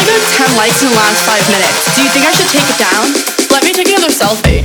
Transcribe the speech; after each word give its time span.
Only 0.00 0.12
got 0.16 0.48
10 0.48 0.56
likes 0.56 0.82
in 0.82 0.88
the 0.88 0.96
last 0.96 1.20
5 1.28 1.50
minutes. 1.50 1.94
Do 1.94 2.02
you 2.02 2.10
think 2.10 2.24
I 2.24 2.32
should 2.32 2.48
take 2.48 2.68
it 2.68 2.78
down? 2.78 3.04
Let 3.50 3.64
me 3.64 3.72
take 3.72 3.88
another. 3.88 4.08
Selfie, 4.10 4.64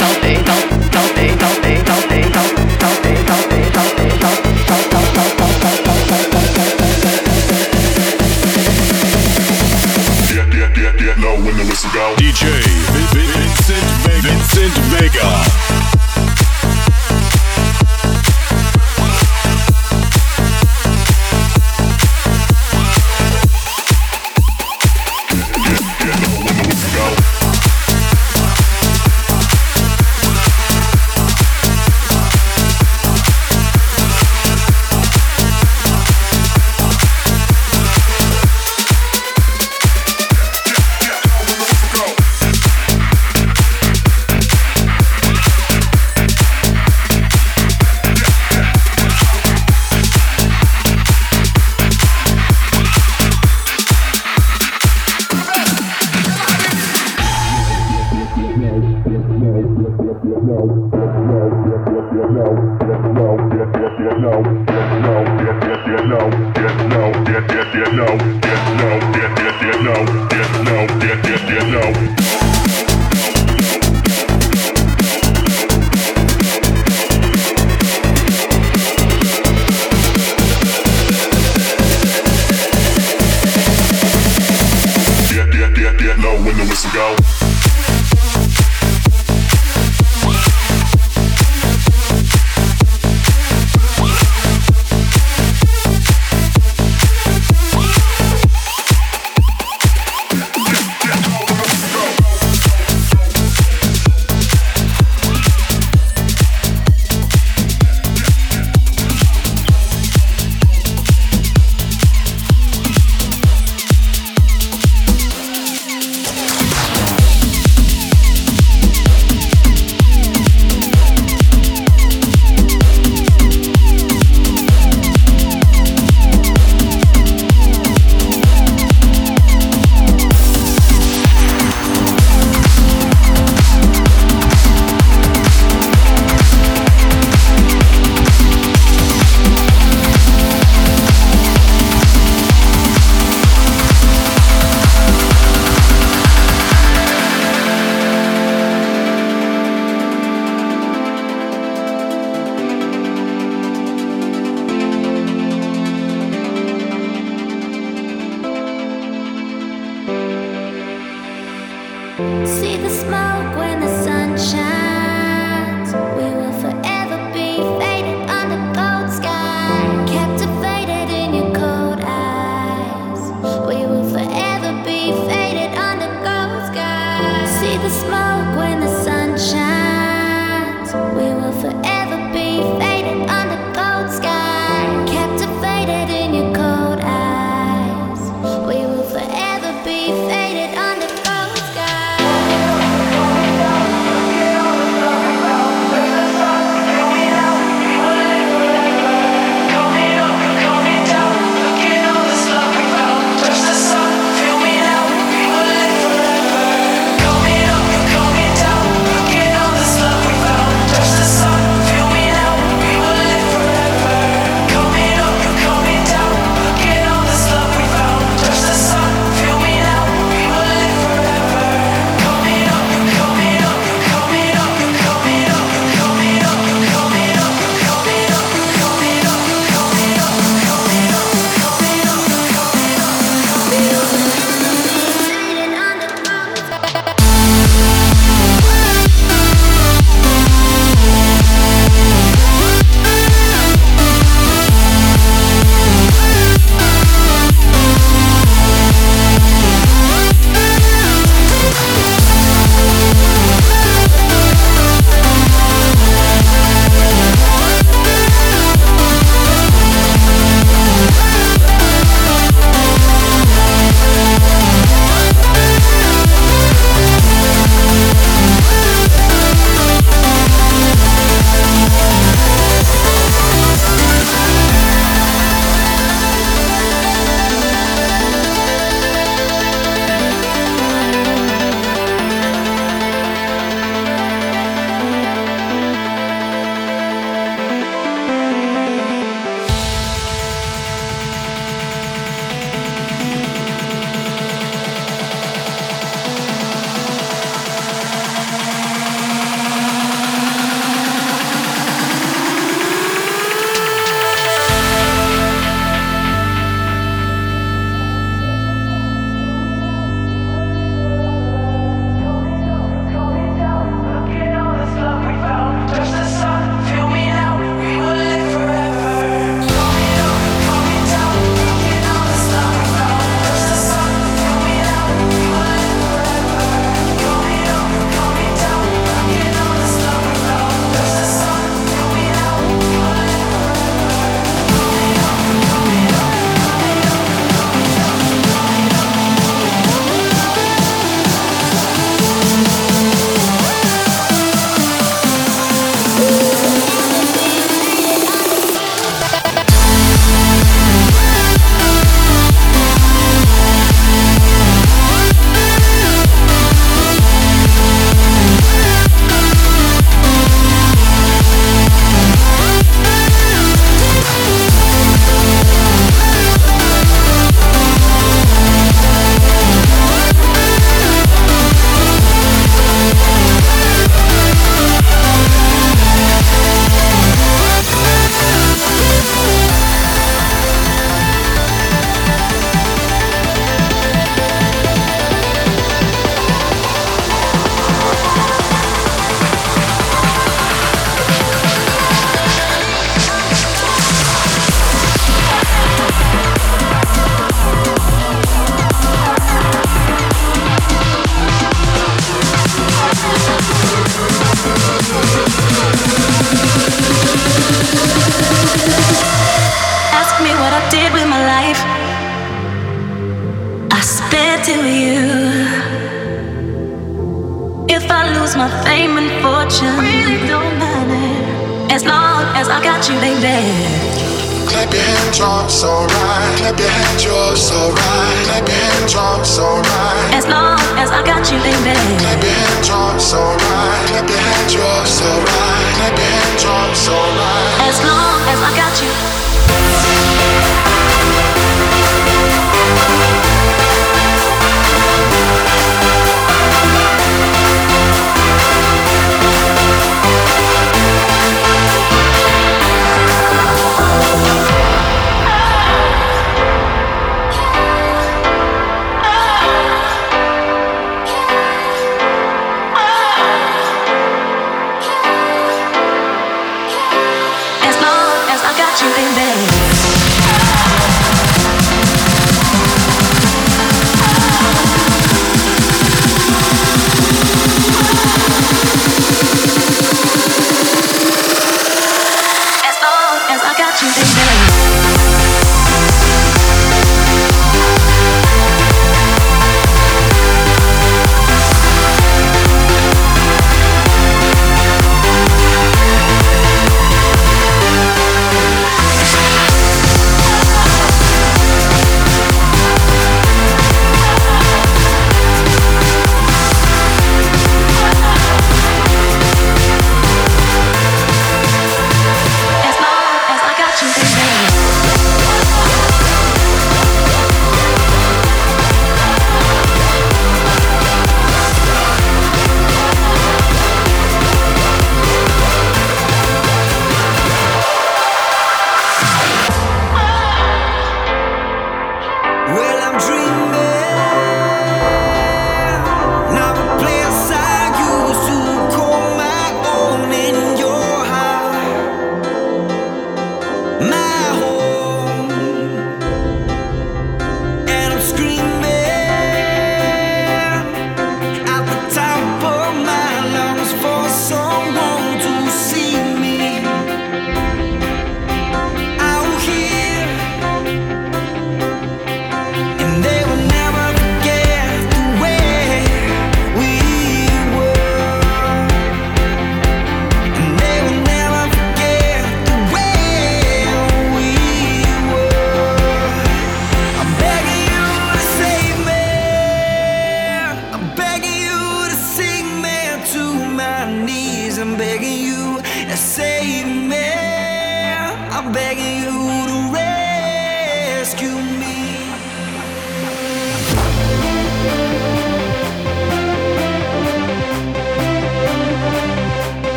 DJ 12.17 12.45
Vincent 12.93 13.85
Vega. 14.03 14.21
Vincent 14.21 14.77
Vega. 14.89 15.70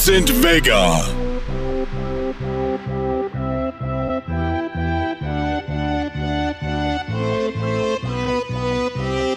Vincent 0.00 0.30
Vega. 0.30 1.02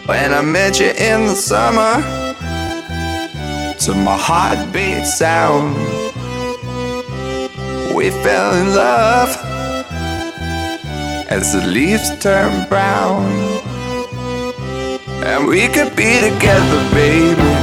When 0.05 0.33
I 0.33 0.41
met 0.41 0.79
you 0.79 0.91
in 0.91 1.25
the 1.25 1.35
summer, 1.35 2.01
to 3.79 3.93
my 3.93 4.15
heartbeat 4.17 5.05
sound, 5.05 5.75
we 7.93 8.09
fell 8.09 8.53
in 8.55 8.73
love 8.73 9.35
as 11.29 11.51
the 11.51 11.67
leaves 11.67 12.09
turn 12.19 12.69
brown. 12.69 13.25
And 15.25 15.45
we 15.45 15.67
could 15.67 15.93
be 15.97 16.21
together, 16.21 16.89
baby, 16.93 17.62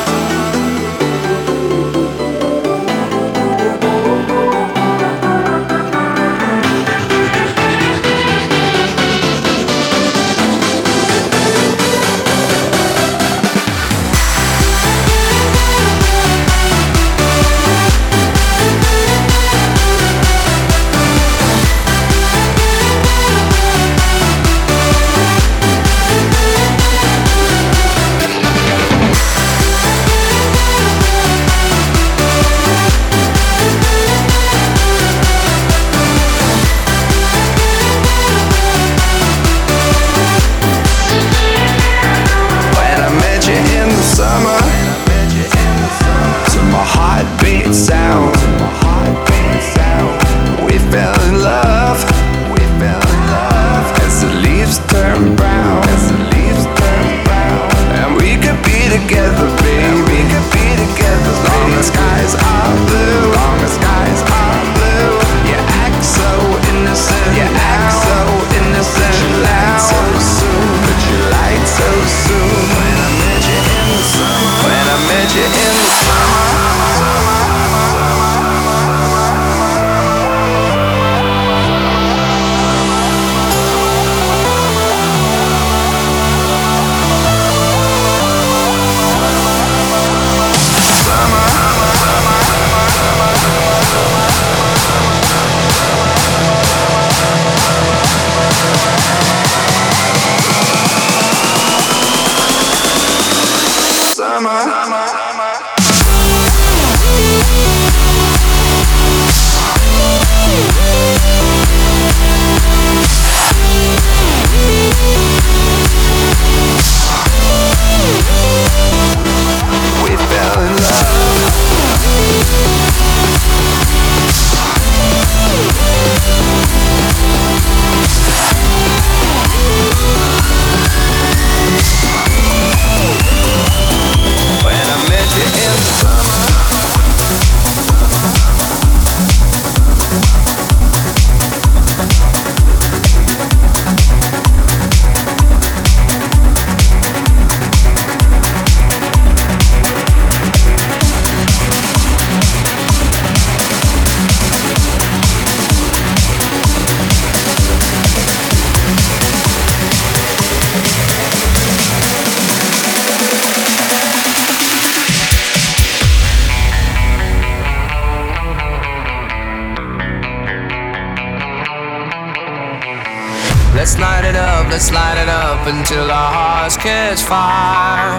Catch 176.81 177.21
fire. 177.21 178.17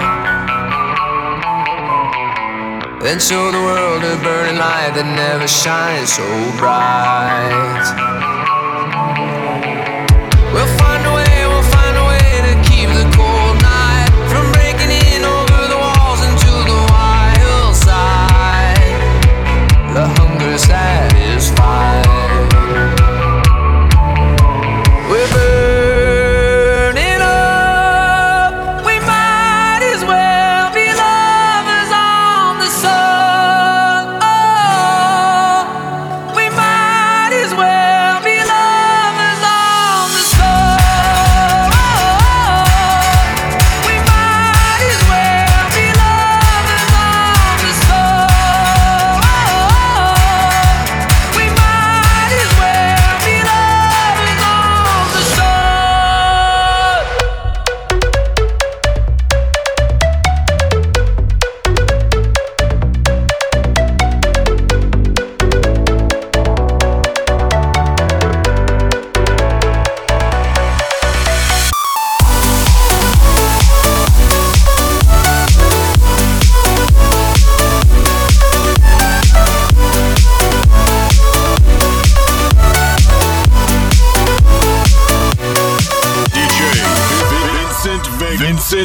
Then 3.01 3.18
show 3.18 3.51
the 3.51 3.59
world 3.59 4.05
a 4.05 4.16
burning 4.22 4.57
light 4.57 4.92
that 4.94 5.05
never 5.05 5.48
shines 5.48 6.12
so 6.12 6.22
bright. 6.59 8.32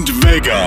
Vega. 0.06 0.67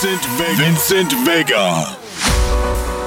Vincent 0.00 0.24
Vega. 0.38 0.62
Vincent 0.62 1.12
Vega. 1.24 2.97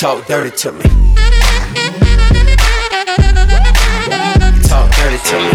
Talk 0.00 0.24
dirty 0.26 0.50
to 0.56 0.72
me. 0.72 0.82
Talk 4.64 4.90
dirty 4.96 5.18
to 5.28 5.36
me. 5.44 5.52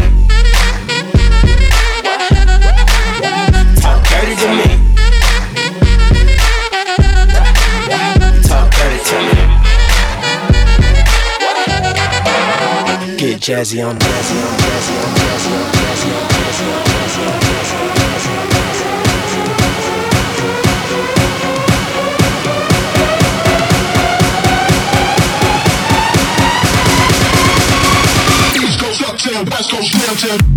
Talk 3.81 4.03
dirty 4.07 4.35
to 4.35 4.47
me. 4.53 4.67
Talk 8.43 8.69
dirty 8.69 8.99
to 9.09 9.17
me. 9.25 9.33
Get 13.17 13.41
jazzy 13.41 13.81
on, 13.83 13.97
jazzy 13.97 14.37
on, 14.45 14.53
jazzy 14.59 14.95
on, 15.03 15.04
West 29.43 29.69
Coast 29.69 29.91
downtown. 29.91 30.54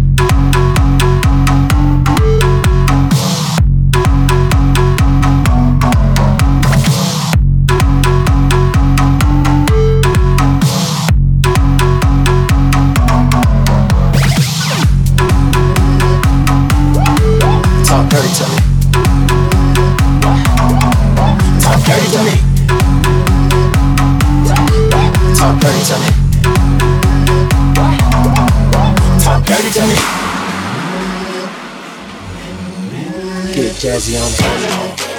Jazzy 33.98 34.14
on. 34.14 34.30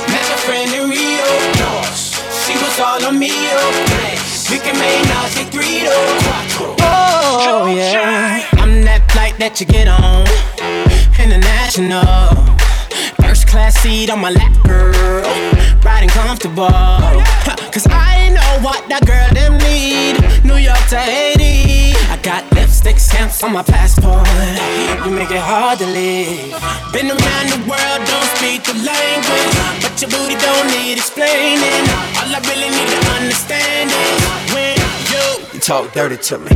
Met 0.09 0.23
a 0.31 0.37
friend 0.37 0.71
in 0.73 0.89
Rio. 0.89 1.27
She 2.45 2.53
was 2.53 2.79
all 2.79 3.03
on 3.05 3.19
me. 3.19 3.31
We 4.49 4.57
can 4.57 4.77
make 4.79 5.03
Nazi 5.09 5.43
oh 6.79 7.73
yeah. 7.75 8.47
I'm 8.53 8.83
that 8.85 9.03
flight 9.11 9.37
that 9.39 9.59
you 9.59 9.65
get 9.65 9.89
on. 9.89 10.25
International. 11.19 12.35
First 13.21 13.47
class 13.47 13.75
seat 13.79 14.09
on 14.09 14.19
my 14.19 14.31
lap, 14.31 14.53
girl. 14.63 15.27
Riding 15.83 16.09
comfortable. 16.09 16.71
Cause 17.73 17.85
I 17.89 18.29
know 18.29 18.63
what 18.65 18.87
that 18.87 19.05
girl 19.05 19.27
them 19.33 19.57
need. 19.59 20.23
New 20.45 20.55
York 20.57 20.79
to 20.89 20.97
Haiti. 20.97 21.93
I 22.09 22.17
got 22.23 22.49
lipstick 22.53 22.97
stamps 22.97 23.43
on 23.43 23.51
my 23.53 23.63
passport. 23.63 24.25
You 25.05 25.11
make 25.11 25.31
it 25.31 25.43
hard 25.43 25.79
to 25.79 25.85
leave. 25.85 26.55
Been 26.91 27.11
around 27.11 27.47
the 27.53 27.59
world, 27.69 28.01
don't 28.07 28.38
But 29.99 30.11
your 30.13 30.21
booty 30.21 30.35
don't 30.39 30.67
need 30.67 30.95
explaining. 30.95 31.83
All 32.15 32.31
I 32.31 32.39
really 32.47 32.69
need 32.71 32.87
to 32.87 32.99
understand 33.19 33.91
is 33.91 34.23
when 34.55 34.79
you 35.11 35.59
Talk 35.59 35.91
dirty 35.91 36.15
to 36.15 36.37
me. 36.39 36.47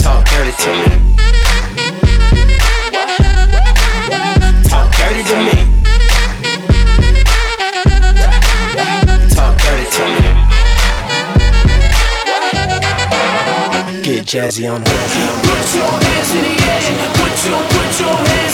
Talk 0.00 0.24
dirty 0.24 0.52
to 0.64 0.72
me. 0.72 0.88
Talk 4.72 4.88
dirty 4.96 5.22
to 5.28 5.36
me. 5.36 5.52
Talk 9.36 9.52
dirty 9.60 9.86
to 9.96 10.04
me. 10.08 10.24
Get 14.02 14.24
jazzy 14.24 14.64
on, 14.72 14.80
jazzy 14.82 15.22
on. 15.28 15.36
Put 15.44 15.74
your 15.76 15.92
hands 15.92 16.30
in 16.32 16.42
the 16.42 16.54
air. 16.56 16.80
Put 17.12 17.36
your, 17.44 17.60
put 17.68 18.00
your 18.00 18.16
hands 18.16 18.47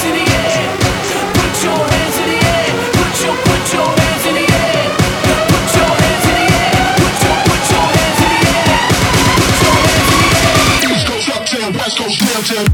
West 12.53 12.74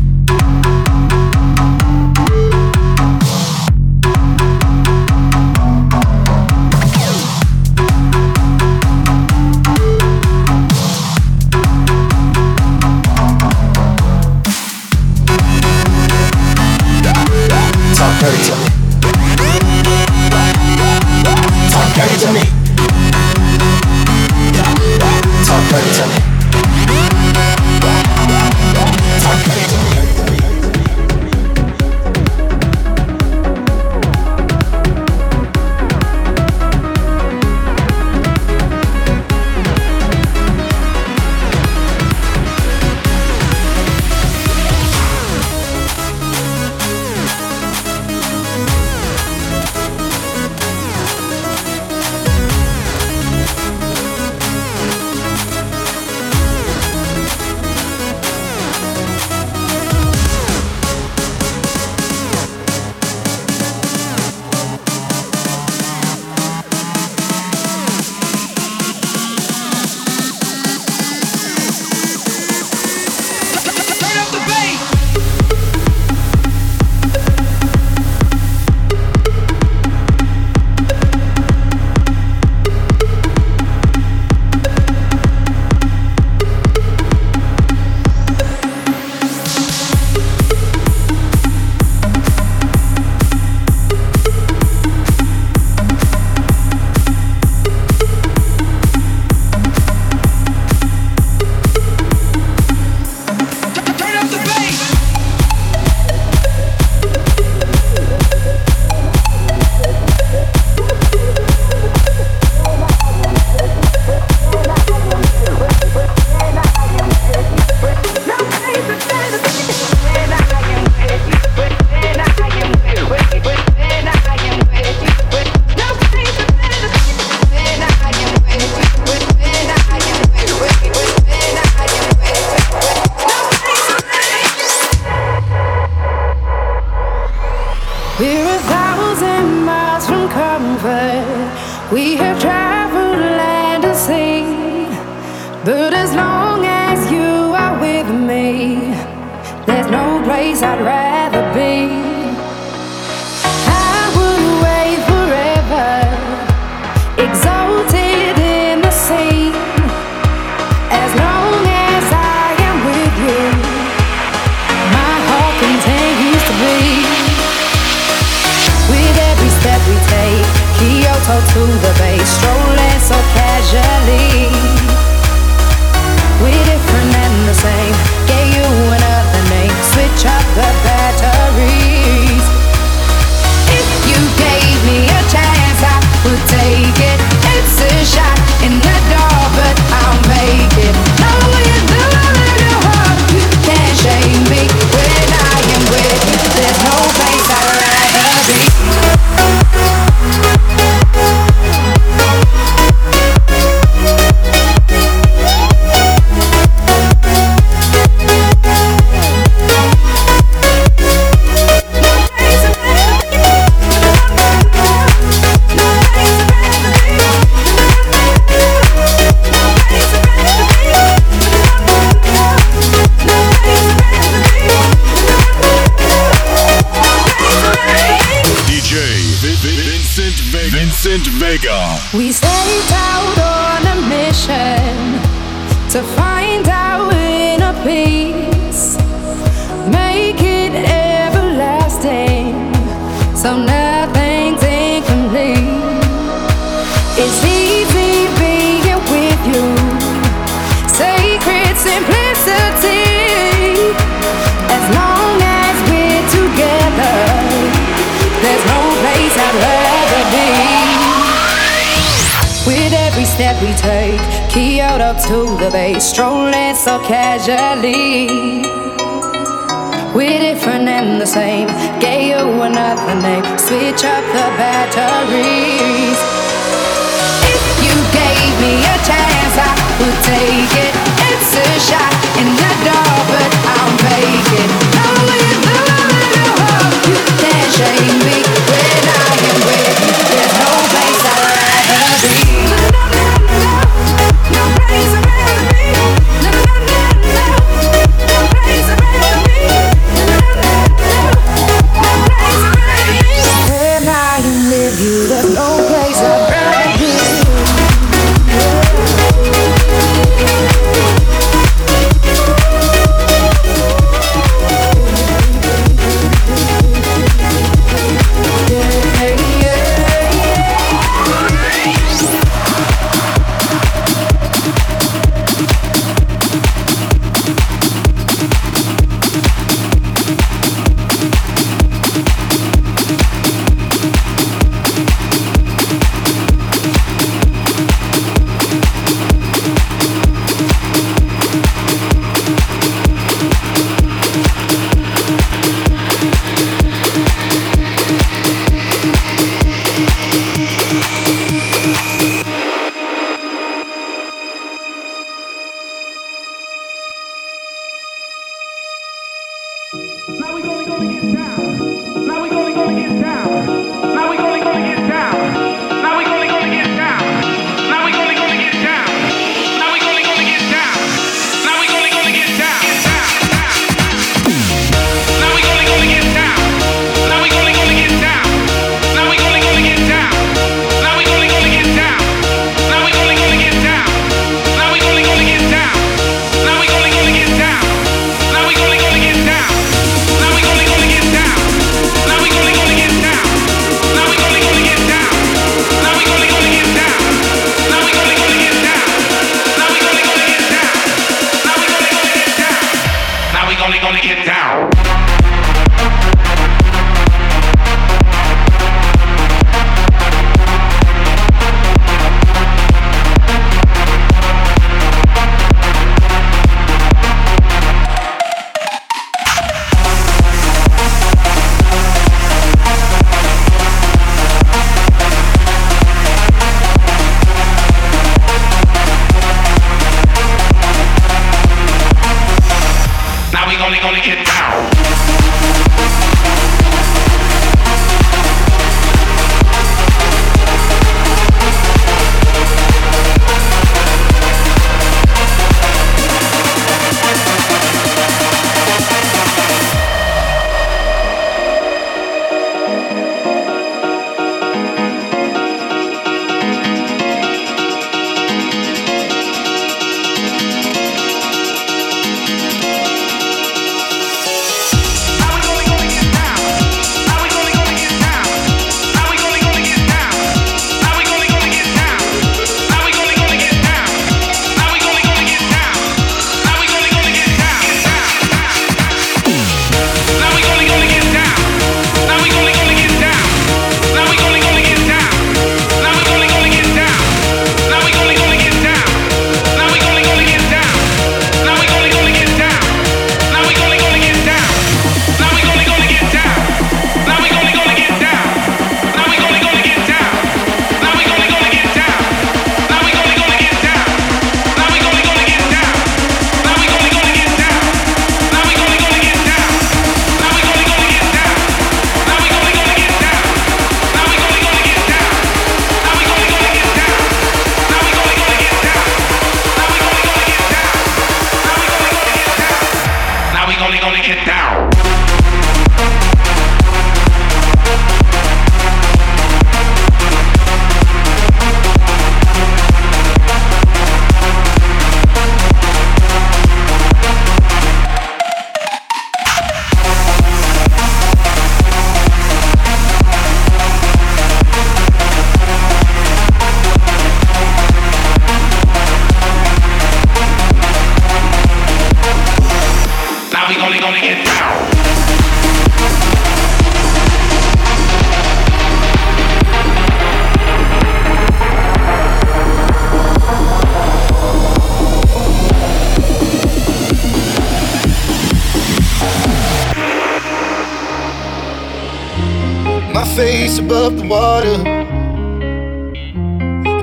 face 573.37 573.79
above 573.79 574.17
the 574.17 574.27
water. 574.27 574.79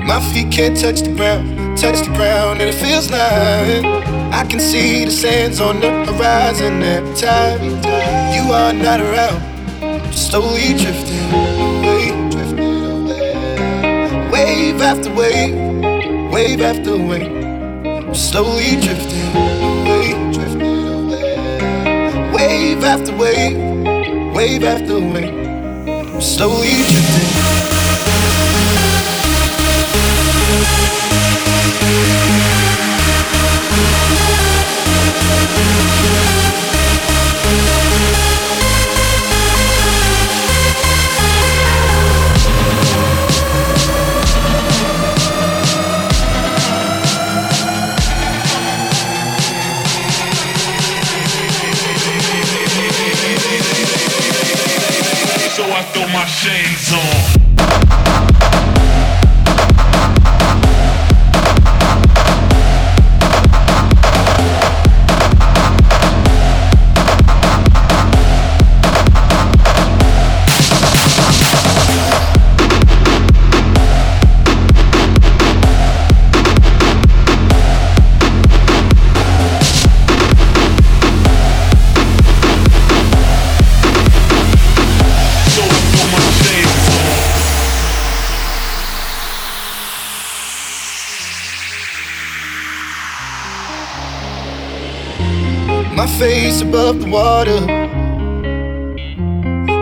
My 0.06 0.20
feet 0.32 0.50
can't 0.52 0.76
touch 0.76 1.00
the 1.00 1.14
ground, 1.14 1.78
touch 1.78 2.00
the 2.06 2.12
ground, 2.14 2.60
and 2.60 2.68
it 2.70 2.74
feels 2.74 3.10
like 3.10 3.84
I 4.32 4.44
can 4.48 4.60
see 4.60 5.04
the 5.04 5.10
sands 5.10 5.60
on 5.60 5.80
the 5.80 5.90
horizon 6.06 6.82
every 6.82 7.14
time 7.14 7.60
you 8.34 8.52
are 8.52 8.72
not 8.72 9.00
around. 9.00 9.40
Slowly 10.14 10.74
drifting 10.74 11.32
away, 11.32 12.30
drifting 12.30 12.74
away. 12.90 14.30
Wave 14.30 14.80
after 14.82 15.10
wave, 15.14 15.54
wave 16.32 16.60
after 16.60 16.96
wave. 16.96 18.16
Slowly 18.16 18.80
drifting 18.80 19.26
away, 19.36 20.32
drifting 20.32 20.88
away. 20.88 22.32
Wave 22.32 22.84
after 22.84 23.16
wave, 23.16 23.56
wave 24.34 24.64
after 24.64 24.98
wave. 25.00 25.47
Slowly 26.20 26.66
drifting. 26.66 27.67
Throw 56.40 57.37
above 96.68 97.00
the 97.00 97.10
water. 97.10 97.60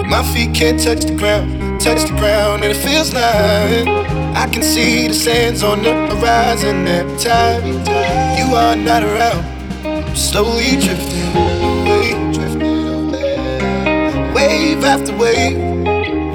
My 0.08 0.22
feet 0.32 0.54
can't 0.54 0.80
touch 0.80 1.04
the 1.04 1.16
ground, 1.16 1.80
touch 1.80 2.02
the 2.08 2.16
ground, 2.16 2.62
and 2.62 2.72
it 2.72 2.76
feels 2.76 3.12
like 3.12 3.88
I 4.36 4.48
can 4.52 4.62
see 4.62 5.08
the 5.08 5.14
sands 5.14 5.62
on 5.64 5.82
the 5.82 5.92
horizon 6.14 6.86
every 6.86 7.18
time 7.18 7.64
you 8.38 8.54
are 8.54 8.76
not 8.76 9.02
around. 9.02 9.44
Slowly 10.16 10.76
drifting 10.84 11.28
away, 11.34 12.32
drifting 12.32 12.62
away. 12.62 14.32
Wave 14.34 14.84
after 14.84 15.16
wave, 15.16 15.58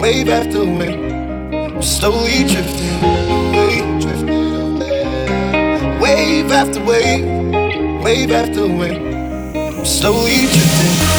wave 0.02 0.28
after 0.28 0.66
wave. 0.66 1.84
Slowly 1.84 2.44
drifting 2.52 2.96
away, 3.08 4.00
drifting 4.02 4.30
away. 4.76 6.00
Wave 6.02 6.52
after 6.52 6.84
wave, 6.84 8.04
wave 8.04 8.32
after 8.32 8.68
wave. 8.68 9.11
Slowly 9.84 10.46
drifting. 10.46 11.11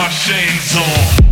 My 0.00 0.08
shades 0.08 0.76
on. 0.76 1.29